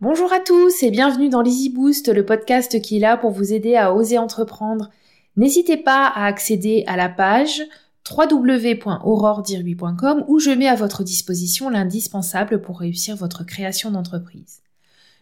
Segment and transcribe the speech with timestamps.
[0.00, 3.52] Bonjour à tous et bienvenue dans l'Easy Boost, le podcast qui est là pour vous
[3.52, 4.90] aider à oser entreprendre.
[5.36, 7.64] N'hésitez pas à accéder à la page
[8.08, 14.60] www.auroredirui.com où je mets à votre disposition l'indispensable pour réussir votre création d'entreprise.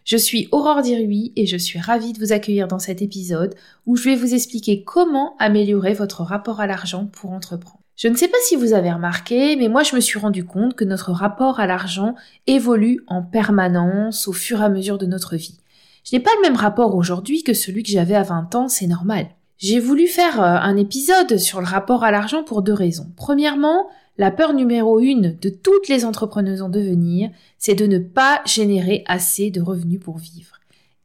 [0.05, 3.55] Je suis Aurore Dirui et je suis ravie de vous accueillir dans cet épisode
[3.87, 7.86] où je vais vous expliquer comment améliorer votre rapport à l'argent pour entreprendre.
[7.97, 10.75] Je ne sais pas si vous avez remarqué, mais moi je me suis rendu compte
[10.75, 12.13] que notre rapport à l'argent
[12.45, 15.57] évolue en permanence au fur et à mesure de notre vie.
[16.03, 18.85] Je n'ai pas le même rapport aujourd'hui que celui que j'avais à 20 ans, c'est
[18.85, 19.25] normal.
[19.57, 23.07] J'ai voulu faire euh, un épisode sur le rapport à l'argent pour deux raisons.
[23.15, 23.87] Premièrement,
[24.19, 29.05] la peur numéro une de toutes les entrepreneuses en devenir, c'est de ne pas générer
[29.07, 30.59] assez de revenus pour vivre.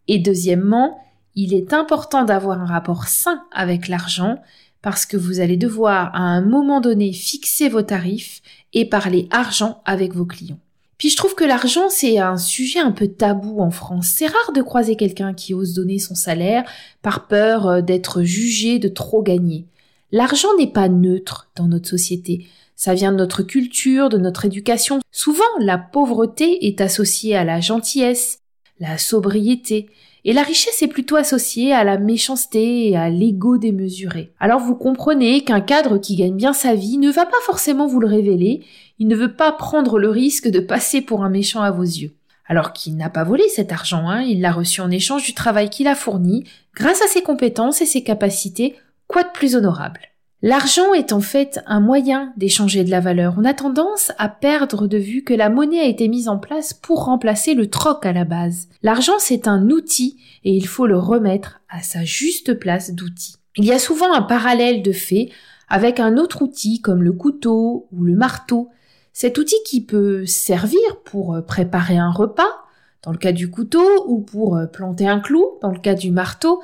[0.08, 1.00] Et deuxièmement,
[1.36, 4.36] il est important d'avoir un rapport sain avec l'argent
[4.82, 9.80] parce que vous allez devoir à un moment donné fixer vos tarifs et parler argent
[9.84, 10.58] avec vos clients.
[10.98, 14.12] Puis je trouve que l'argent, c'est un sujet un peu tabou en France.
[14.16, 16.64] C'est rare de croiser quelqu'un qui ose donner son salaire
[17.02, 19.66] par peur euh, d'être jugé de trop gagner.
[20.12, 22.46] L'argent n'est pas neutre dans notre société.
[22.76, 25.00] Ça vient de notre culture, de notre éducation.
[25.10, 28.38] Souvent, la pauvreté est associée à la gentillesse,
[28.78, 29.88] la sobriété,
[30.24, 34.32] et la richesse est plutôt associée à la méchanceté et à l'ego démesuré.
[34.38, 38.00] Alors vous comprenez qu'un cadre qui gagne bien sa vie ne va pas forcément vous
[38.00, 38.64] le révéler,
[38.98, 42.14] il ne veut pas prendre le risque de passer pour un méchant à vos yeux.
[42.46, 45.70] Alors qu'il n'a pas volé cet argent, hein, il l'a reçu en échange du travail
[45.70, 48.76] qu'il a fourni, grâce à ses compétences et ses capacités,
[49.08, 50.11] quoi de plus honorable?
[50.44, 53.36] L'argent est en fait un moyen d'échanger de la valeur.
[53.38, 56.74] On a tendance à perdre de vue que la monnaie a été mise en place
[56.74, 58.68] pour remplacer le troc à la base.
[58.82, 63.36] L'argent c'est un outil et il faut le remettre à sa juste place d'outil.
[63.56, 65.30] Il y a souvent un parallèle de fait
[65.68, 68.68] avec un autre outil comme le couteau ou le marteau.
[69.12, 72.64] Cet outil qui peut servir pour préparer un repas,
[73.04, 76.62] dans le cas du couteau, ou pour planter un clou, dans le cas du marteau,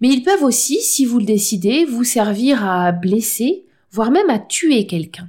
[0.00, 4.38] mais ils peuvent aussi, si vous le décidez, vous servir à blesser, voire même à
[4.38, 5.28] tuer quelqu'un.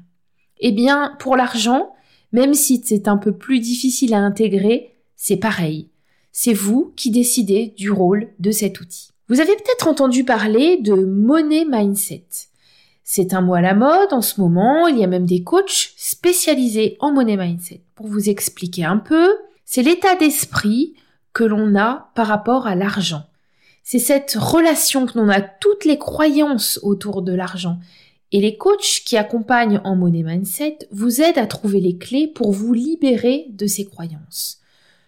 [0.59, 1.93] Eh bien, pour l'argent,
[2.31, 5.89] même si c'est un peu plus difficile à intégrer, c'est pareil.
[6.31, 9.09] C'est vous qui décidez du rôle de cet outil.
[9.27, 12.25] Vous avez peut-être entendu parler de money mindset.
[13.03, 15.93] C'est un mot à la mode en ce moment, il y a même des coachs
[15.97, 17.81] spécialisés en money mindset.
[17.95, 19.29] Pour vous expliquer un peu,
[19.65, 20.93] c'est l'état d'esprit
[21.33, 23.23] que l'on a par rapport à l'argent.
[23.83, 27.79] C'est cette relation que l'on a toutes les croyances autour de l'argent.
[28.31, 32.51] Et les coachs qui accompagnent en Money Mindset vous aident à trouver les clés pour
[32.51, 34.59] vous libérer de ces croyances.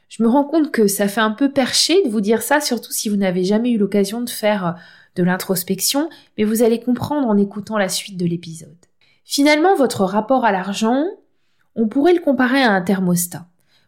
[0.09, 2.91] Je me rends compte que ça fait un peu perché de vous dire ça, surtout
[2.91, 4.75] si vous n'avez jamais eu l'occasion de faire
[5.15, 8.75] de l'introspection, mais vous allez comprendre en écoutant la suite de l'épisode.
[9.23, 11.05] Finalement, votre rapport à l'argent,
[11.75, 13.45] on pourrait le comparer à un thermostat.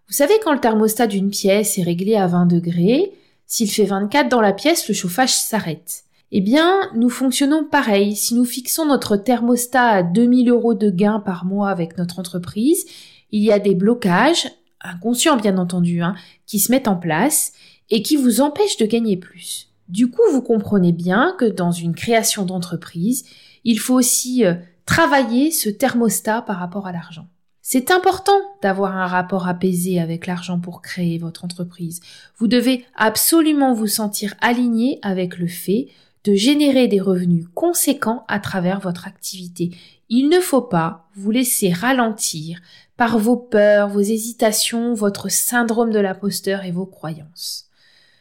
[0.08, 3.12] Vous savez, quand le thermostat d'une pièce est réglé à 20 degrés,
[3.48, 6.04] s'il fait 24 dans la pièce, le chauffage s'arrête.
[6.32, 8.16] Eh bien, nous fonctionnons pareil.
[8.16, 12.86] Si nous fixons notre thermostat à 2000 euros de gain par mois avec notre entreprise,
[13.32, 14.50] il y a des blocages,
[14.82, 17.54] inconscients bien entendu, hein, qui se mettent en place
[17.90, 19.70] et qui vous empêchent de gagner plus.
[19.88, 23.26] Du coup, vous comprenez bien que dans une création d'entreprise,
[23.64, 24.56] il faut aussi euh,
[24.86, 27.28] travailler ce thermostat par rapport à l'argent.
[27.68, 32.00] C'est important d'avoir un rapport apaisé avec l'argent pour créer votre entreprise.
[32.38, 35.88] Vous devez absolument vous sentir aligné avec le fait
[36.26, 39.72] de générer des revenus conséquents à travers votre activité.
[40.10, 42.60] Il ne faut pas vous laisser ralentir
[42.98, 47.66] par vos peurs, vos hésitations, votre syndrome de l'imposteur et vos croyances.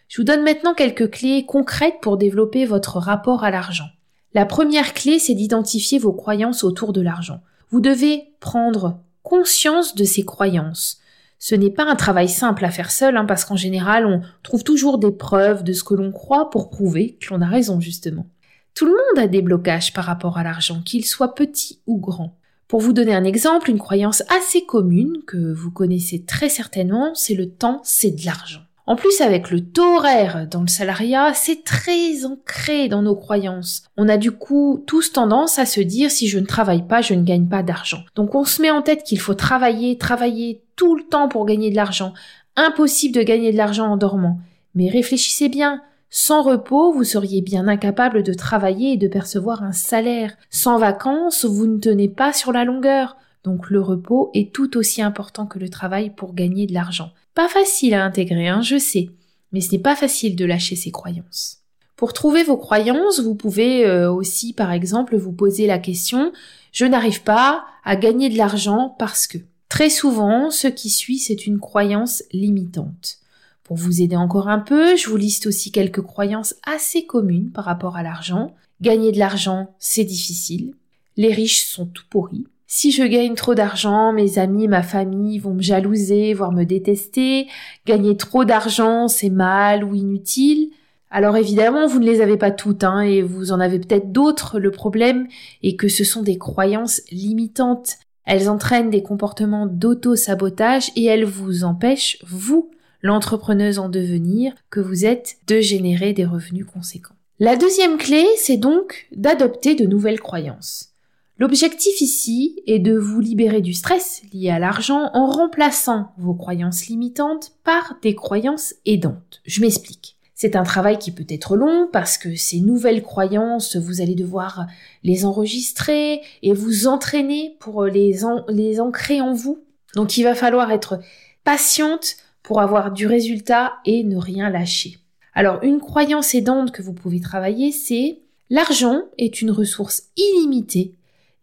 [0.09, 3.91] Je vous donne maintenant quelques clés concrètes pour développer votre rapport à l'argent.
[4.33, 7.43] La première clé, c'est d'identifier vos croyances autour de l'argent.
[7.69, 11.01] Vous devez prendre conscience de ses croyances.
[11.41, 14.63] Ce n'est pas un travail simple à faire seul, hein, parce qu'en général, on trouve
[14.63, 18.27] toujours des preuves de ce que l'on croit pour prouver que l'on a raison, justement.
[18.75, 22.39] Tout le monde a des blocages par rapport à l'argent, qu'il soit petit ou grand.
[22.69, 27.35] Pour vous donner un exemple, une croyance assez commune que vous connaissez très certainement, c'est
[27.35, 28.63] le temps, c'est de l'argent.
[28.87, 33.85] En plus, avec le taux horaire dans le salariat, c'est très ancré dans nos croyances.
[33.97, 37.15] On a du coup tous tendance à se dire si je ne travaille pas, je
[37.15, 38.05] ne gagne pas d'argent.
[38.15, 41.71] Donc on se met en tête qu'il faut travailler, travailler tout le temps pour gagner
[41.71, 42.13] de l'argent.
[42.57, 44.39] Impossible de gagner de l'argent en dormant.
[44.75, 45.83] Mais réfléchissez bien.
[46.11, 50.37] Sans repos, vous seriez bien incapable de travailler et de percevoir un salaire.
[50.51, 53.17] Sans vacances, vous ne tenez pas sur la longueur.
[53.45, 57.13] Donc le repos est tout aussi important que le travail pour gagner de l'argent.
[57.35, 59.11] Pas facile à intégrer, hein, je sais,
[59.53, 61.59] mais ce n'est pas facile de lâcher ses croyances.
[61.97, 66.33] Pour trouver vos croyances, vous pouvez euh, aussi, par exemple, vous poser la question
[66.75, 69.39] je n'arrive pas à gagner de l'argent parce que.
[69.69, 73.19] Très souvent, ce qui suit, c'est une croyance limitante.
[73.63, 77.65] Pour vous aider encore un peu, je vous liste aussi quelques croyances assez communes par
[77.65, 78.55] rapport à l'argent.
[78.81, 80.75] Gagner de l'argent, c'est difficile.
[81.17, 82.47] Les riches sont tout pourris.
[82.77, 87.47] Si je gagne trop d'argent, mes amis, ma famille vont me jalouser, voire me détester.
[87.87, 90.71] Gagner trop d'argent, c'est mal ou inutile.
[91.09, 94.59] Alors évidemment, vous ne les avez pas toutes, hein, et vous en avez peut-être d'autres.
[94.59, 95.29] Le problème
[95.63, 97.95] est que ce sont des croyances limitantes.
[98.25, 102.73] Elles entraînent des comportements d'auto-sabotage et elles vous empêchent, vous,
[103.03, 107.15] l'entrepreneuse en devenir que vous êtes, de générer des revenus conséquents.
[107.39, 110.94] La deuxième clé, c'est donc d'adopter de nouvelles croyances.
[111.37, 116.87] L'objectif ici est de vous libérer du stress lié à l'argent en remplaçant vos croyances
[116.87, 119.43] limitantes par des croyances aidantes.
[119.45, 120.17] Je m'explique.
[120.37, 124.67] C'est un travail qui peut être long parce que ces nouvelles croyances, vous allez devoir
[125.03, 129.59] les enregistrer et vous entraîner pour les, ancrer en vous.
[129.97, 131.01] Donc il va falloir être
[131.43, 134.99] patiente pour avoir du résultat et ne rien lâcher.
[135.35, 138.21] Alors une croyance aidante que vous pouvez travailler, c'est
[138.51, 140.95] l'argent est une ressource illimitée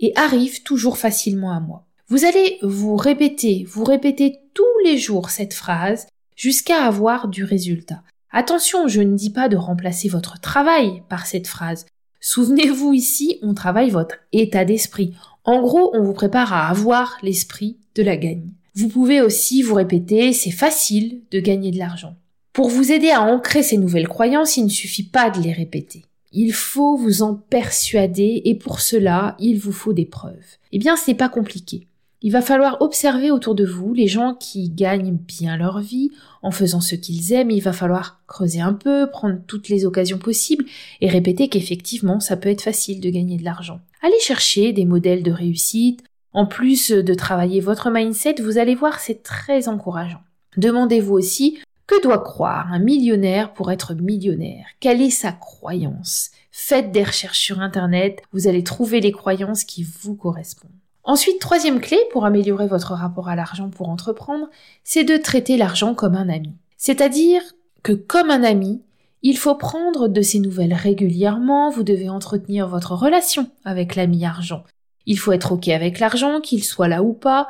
[0.02, 1.86] et arrive toujours facilement à moi.
[2.10, 8.04] Vous allez vous répéter, vous répéter tous les jours cette phrase jusqu'à avoir du résultat.
[8.32, 11.86] Attention, je ne dis pas de remplacer votre travail par cette phrase.
[12.20, 15.14] Souvenez-vous ici, on travaille votre état d'esprit.
[15.44, 18.52] En gros, on vous prépare à avoir l'esprit de la gagne.
[18.76, 22.16] Vous pouvez aussi vous répéter, c'est facile de gagner de l'argent.
[22.54, 26.04] Pour vous aider à ancrer ces nouvelles croyances, il ne suffit pas de les répéter.
[26.32, 30.58] Il faut vous en persuader et pour cela, il vous faut des preuves.
[30.72, 31.88] Eh bien, ce n'est pas compliqué.
[32.24, 36.12] Il va falloir observer autour de vous les gens qui gagnent bien leur vie
[36.44, 37.50] en faisant ce qu'ils aiment.
[37.50, 40.66] Il va falloir creuser un peu, prendre toutes les occasions possibles
[41.02, 43.82] et répéter qu'effectivement, ça peut être facile de gagner de l'argent.
[44.04, 49.00] Allez chercher des modèles de réussite, en plus de travailler votre mindset, vous allez voir,
[49.00, 50.22] c'est très encourageant.
[50.58, 51.58] Demandez-vous aussi
[51.92, 54.66] que doit croire un millionnaire pour être millionnaire?
[54.80, 56.32] Quelle est sa croyance?
[56.50, 60.72] Faites des recherches sur Internet, vous allez trouver les croyances qui vous correspondent.
[61.04, 64.50] Ensuite, troisième clé pour améliorer votre rapport à l'argent pour entreprendre,
[64.86, 66.56] c'est de traiter l'argent comme un ami.
[66.78, 67.42] C'est-à-dire
[67.84, 68.82] que comme un ami,
[69.22, 74.64] il faut prendre de ses nouvelles régulièrement, vous devez entretenir votre relation avec l'ami argent.
[75.08, 77.50] Il faut être OK avec l'argent, qu'il soit là ou pas.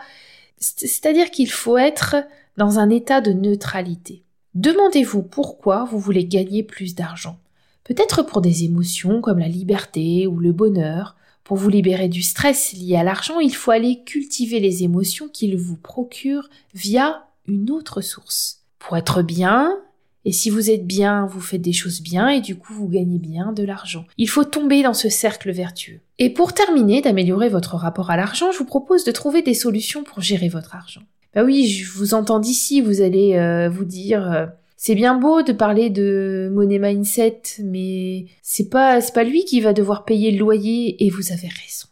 [0.58, 2.16] C'est-à-dire qu'il faut être
[2.58, 4.24] dans un état de neutralité.
[4.56, 7.40] Demandez-vous pourquoi vous voulez gagner plus d'argent.
[7.86, 11.16] Peut-être pour des émotions comme la liberté ou le bonheur.
[11.44, 15.58] Pour vous libérer du stress lié à l'argent, il faut aller cultiver les émotions qu'il
[15.58, 18.64] vous procure via une autre source.
[18.78, 19.78] Pour être bien,
[20.26, 23.18] et si vous êtes bien, vous faites des choses bien et du coup vous gagnez
[23.18, 24.06] bien de l'argent.
[24.18, 26.02] Il faut tomber dans ce cercle vertueux.
[26.20, 30.04] Et pour terminer d'améliorer votre rapport à l'argent, je vous propose de trouver des solutions
[30.04, 31.02] pour gérer votre argent.
[31.34, 34.46] Bah oui, je vous entends d'ici, vous allez euh, vous dire euh,
[34.76, 39.62] c'est bien beau de parler de money mindset, mais c'est pas c'est pas lui qui
[39.62, 41.88] va devoir payer le loyer et vous avez raison.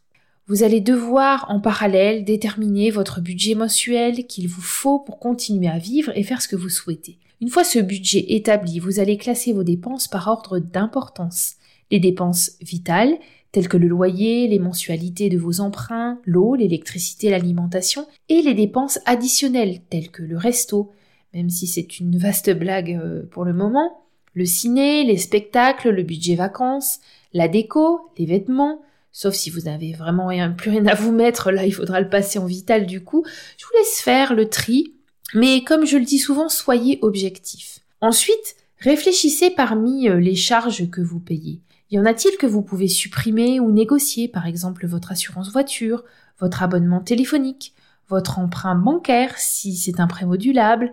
[0.47, 5.77] Vous allez devoir en parallèle déterminer votre budget mensuel qu'il vous faut pour continuer à
[5.77, 7.19] vivre et faire ce que vous souhaitez.
[7.39, 11.53] Une fois ce budget établi, vous allez classer vos dépenses par ordre d'importance.
[11.91, 13.17] Les dépenses vitales,
[13.51, 18.99] telles que le loyer, les mensualités de vos emprunts, l'eau, l'électricité, l'alimentation, et les dépenses
[19.05, 20.91] additionnelles, telles que le resto,
[21.33, 24.01] même si c'est une vaste blague euh, pour le moment,
[24.33, 26.99] le ciné, les spectacles, le budget vacances,
[27.33, 31.51] la déco, les vêtements, sauf si vous n'avez vraiment rien, plus rien à vous mettre,
[31.51, 33.25] là il faudra le passer en vital du coup,
[33.57, 34.93] je vous laisse faire le tri
[35.33, 37.79] mais comme je le dis souvent, soyez objectif.
[38.01, 41.59] Ensuite, réfléchissez parmi euh, les charges que vous payez.
[41.91, 46.03] Y en a-t-il que vous pouvez supprimer ou négocier, par exemple votre assurance voiture,
[46.39, 47.73] votre abonnement téléphonique,
[48.07, 50.91] votre emprunt bancaire si c'est un prêt modulable?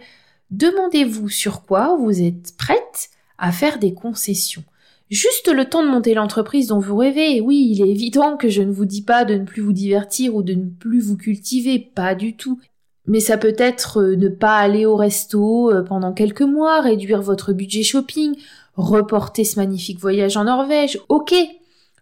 [0.50, 4.64] Demandez-vous sur quoi vous êtes prête à faire des concessions?
[5.10, 7.40] Juste le temps de monter l'entreprise dont vous rêvez.
[7.40, 10.34] Oui, il est évident que je ne vous dis pas de ne plus vous divertir
[10.34, 12.58] ou de ne plus vous cultiver, pas du tout.
[13.06, 17.22] Mais ça peut être euh, ne pas aller au resto euh, pendant quelques mois, réduire
[17.22, 18.34] votre budget shopping,
[18.76, 21.00] reporter ce magnifique voyage en Norvège.
[21.08, 21.34] Ok,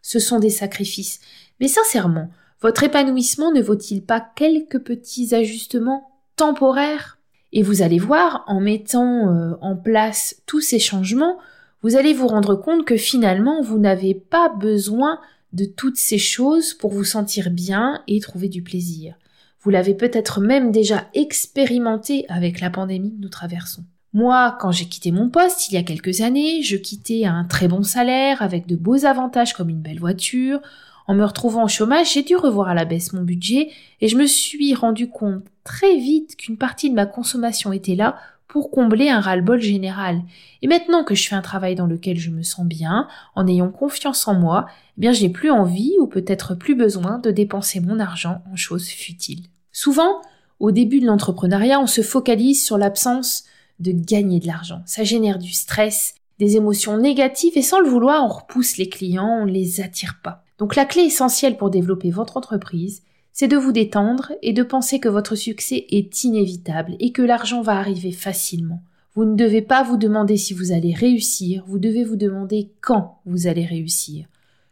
[0.03, 1.21] ce sont des sacrifices.
[1.61, 7.19] Mais sincèrement, votre épanouissement ne vaut-il pas quelques petits ajustements temporaires?
[7.53, 11.39] Et vous allez voir, en mettant euh, en place tous ces changements,
[11.83, 15.21] vous allez vous rendre compte que finalement, vous n'avez pas besoin
[15.53, 19.15] de toutes ces choses pour vous sentir bien et trouver du plaisir.
[19.61, 23.85] Vous l'avez peut-être même déjà expérimenté avec la pandémie que nous traversons.
[24.15, 27.67] Moi, quand j'ai quitté mon poste il y a quelques années, je quittais un très
[27.67, 30.61] bon salaire avec de beaux avantages comme une belle voiture.
[31.09, 34.17] En me retrouvant au chômage, j'ai dû revoir à la baisse mon budget et je
[34.17, 38.17] me suis rendu compte très vite qu'une partie de ma consommation était là
[38.47, 40.23] pour combler un ras-le-bol général.
[40.63, 43.71] Et maintenant que je fais un travail dans lequel je me sens bien, en ayant
[43.71, 44.67] confiance en moi,
[44.97, 48.87] eh bien j'ai plus envie ou peut-être plus besoin de dépenser mon argent en choses
[48.87, 49.47] futiles.
[49.73, 50.21] Souvent,
[50.61, 53.45] au début de l'entrepreneuriat, on se focalise sur l'absence
[53.81, 54.83] de gagner de l'argent.
[54.87, 59.41] Ça génère du stress, des émotions négatives et sans le vouloir, on repousse les clients,
[59.43, 60.43] on ne les attire pas.
[60.59, 63.03] Donc la clé essentielle pour développer votre entreprise,
[63.33, 67.63] c'est de vous détendre et de penser que votre succès est inévitable et que l'argent
[67.63, 68.83] va arriver facilement.
[69.15, 73.21] Vous ne devez pas vous demander si vous allez réussir, vous devez vous demander quand
[73.27, 74.27] vous allez réussir.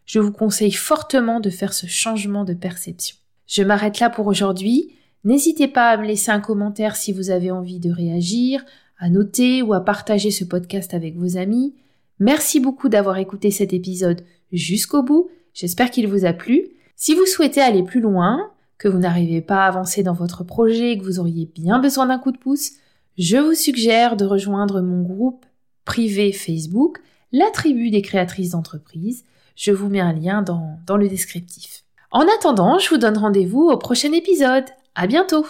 [0.04, 3.16] Je vous conseille fortement de faire ce changement de perception.
[3.46, 4.94] Je m'arrête là pour aujourd'hui.
[5.24, 8.64] N'hésitez pas à me laisser un commentaire si vous avez envie de réagir,
[8.98, 11.74] à noter ou à partager ce podcast avec vos amis.
[12.18, 14.22] Merci beaucoup d'avoir écouté cet épisode
[14.52, 15.30] jusqu'au bout.
[15.54, 16.68] J'espère qu'il vous a plu.
[16.96, 20.98] Si vous souhaitez aller plus loin, que vous n'arrivez pas à avancer dans votre projet,
[20.98, 22.72] que vous auriez bien besoin d'un coup de pouce,
[23.18, 25.44] je vous suggère de rejoindre mon groupe
[25.84, 26.98] privé Facebook,
[27.30, 29.24] la tribu des créatrices d'entreprise.
[29.56, 31.84] Je vous mets un lien dans, dans le descriptif.
[32.10, 34.64] En attendant, je vous donne rendez-vous au prochain épisode.
[34.94, 35.46] À bientôt!